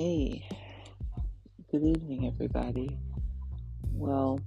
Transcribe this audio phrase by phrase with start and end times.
[0.00, 0.46] Hey,
[1.72, 2.96] good evening, everybody.
[3.90, 4.38] Well,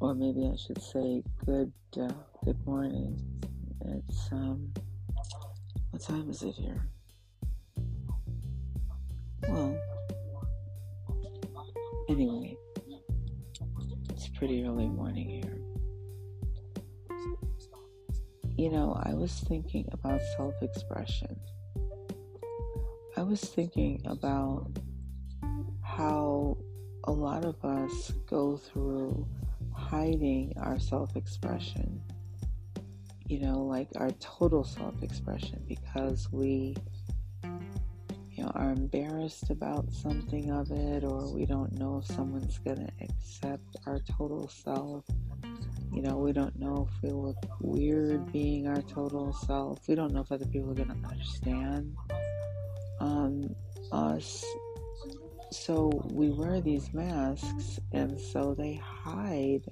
[0.00, 2.08] or maybe I should say good uh,
[2.44, 3.16] good morning.
[3.84, 4.72] It's um,
[5.90, 6.88] what time is it here?
[9.48, 9.78] Well,
[12.08, 12.56] anyway,
[14.08, 15.60] it's pretty early morning here.
[18.56, 21.38] You know, I was thinking about self-expression.
[23.16, 24.70] I was thinking about
[26.00, 26.56] how
[27.04, 29.28] a lot of us go through
[29.74, 32.00] hiding our self expression,
[33.26, 36.74] you know, like our total self expression, because we,
[37.44, 42.78] you know, are embarrassed about something of it, or we don't know if someone's going
[42.78, 45.04] to accept our total self.
[45.92, 49.86] You know, we don't know if we look weird being our total self.
[49.86, 51.94] We don't know if other people are going to understand
[53.00, 53.54] um,
[53.92, 54.42] us.
[55.52, 59.64] So we wear these masks, and so they hide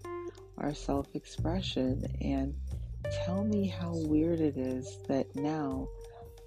[0.58, 2.04] our self expression.
[2.20, 2.54] And
[3.24, 5.86] tell me how weird it is that now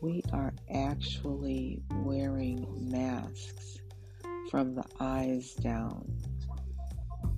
[0.02, 3.80] we are actually wearing masks
[4.50, 6.12] from the eyes down.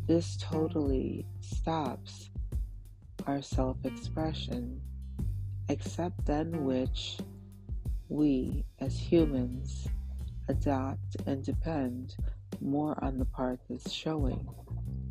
[0.08, 2.32] This totally stops
[3.28, 4.82] our self expression,
[5.70, 7.20] except then which
[8.10, 9.88] we, as humans,
[10.48, 12.16] adopt and depend
[12.62, 14.48] more on the part that's showing,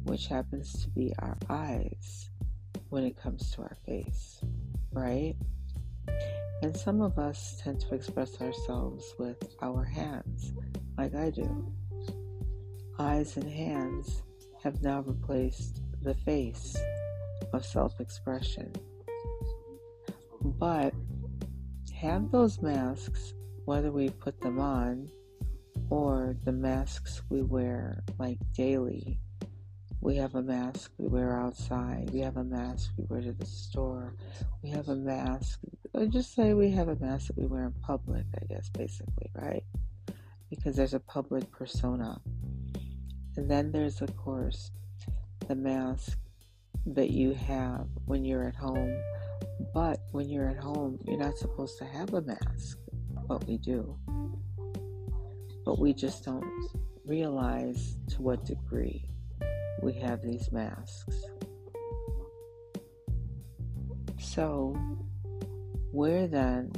[0.04, 2.30] which happens to be our eyes
[2.88, 4.40] when it comes to our face,
[4.92, 5.34] right?
[6.62, 10.52] And some of us tend to express ourselves with our hands,
[10.96, 11.72] like I do.
[12.98, 14.22] Eyes and hands
[14.62, 16.76] have now replaced the face
[17.52, 18.72] of self expression.
[20.44, 20.94] But
[21.94, 25.08] have those masks, whether we put them on
[25.92, 29.18] or the masks we wear like daily.
[30.00, 32.08] We have a mask we wear outside.
[32.14, 34.14] We have a mask we wear to the store.
[34.62, 35.60] We have a mask,
[36.08, 39.64] just say we have a mask that we wear in public, I guess, basically, right?
[40.48, 42.18] Because there's a public persona.
[43.36, 44.70] And then there's, of course,
[45.46, 46.18] the mask
[46.86, 48.96] that you have when you're at home
[49.74, 52.78] but when you're at home, you're not supposed to have a mask,
[53.26, 53.96] but we do.
[55.64, 56.68] But we just don't
[57.04, 59.08] realize to what degree
[59.82, 61.24] we have these masks.
[64.18, 64.76] So,
[65.92, 66.72] where then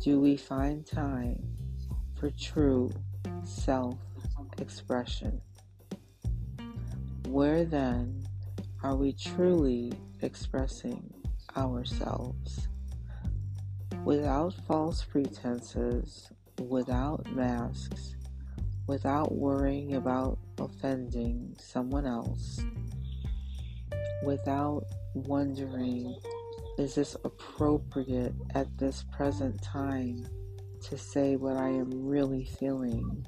[0.00, 1.42] do we find time
[2.18, 2.90] for true
[3.44, 3.98] self
[4.58, 5.40] expression?
[7.28, 8.26] Where then
[8.82, 9.92] are we truly
[10.22, 11.12] expressing
[11.56, 12.68] ourselves
[14.04, 16.30] without false pretenses,
[16.60, 18.16] without masks,
[18.86, 22.60] without worrying about offending someone else,
[24.24, 26.16] without wondering,
[26.78, 30.26] is this appropriate at this present time
[30.82, 33.26] to say what I am really feeling,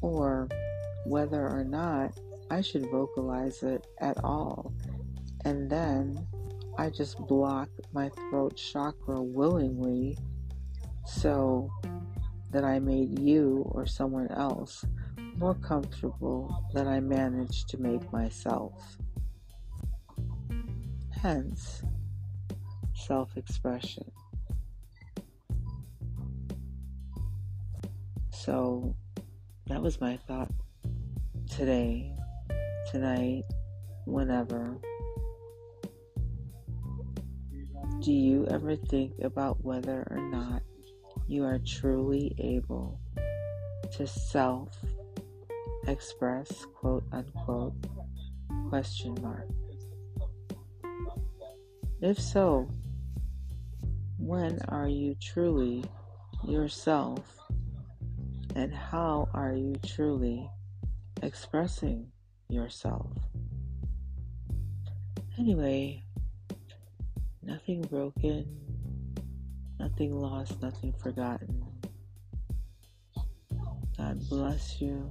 [0.00, 0.48] or
[1.06, 2.18] whether or not
[2.50, 4.72] I should vocalize it at all.
[5.44, 6.26] And then
[6.78, 10.18] I just block my throat chakra willingly
[11.06, 11.70] so
[12.54, 14.84] that I made you or someone else
[15.36, 18.96] more comfortable than I managed to make myself.
[21.20, 21.82] Hence,
[22.94, 24.08] self expression.
[28.30, 28.94] So,
[29.66, 30.52] that was my thought
[31.50, 32.14] today,
[32.92, 33.42] tonight,
[34.06, 34.78] whenever.
[38.00, 40.62] Do you ever think about whether or not
[41.26, 43.00] you are truly able
[43.92, 44.76] to self
[45.86, 47.74] express, quote unquote,
[48.68, 49.48] question mark?
[52.00, 52.68] If so,
[54.18, 55.84] when are you truly
[56.46, 57.38] yourself
[58.54, 60.48] and how are you truly
[61.22, 62.06] expressing
[62.48, 63.10] yourself?
[65.38, 66.04] Anyway,
[67.42, 68.46] nothing broken,
[69.84, 71.62] nothing lost, nothing forgotten.
[73.98, 75.10] God bless you.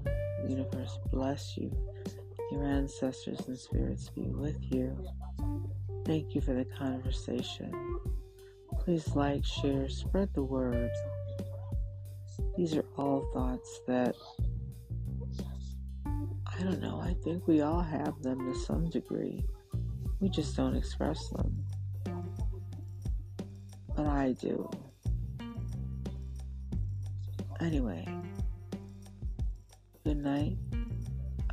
[0.49, 1.71] Universe bless you.
[2.51, 4.97] Your ancestors and spirits be with you.
[6.05, 7.71] Thank you for the conversation.
[8.79, 10.89] Please like, share, spread the word.
[12.57, 14.15] These are all thoughts that
[16.47, 19.45] I don't know, I think we all have them to some degree.
[20.19, 21.63] We just don't express them
[23.95, 24.69] but I do.
[27.59, 28.07] Anyway,
[30.03, 30.57] good night.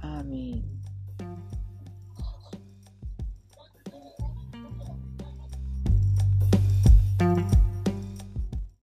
[0.03, 0.80] I mean,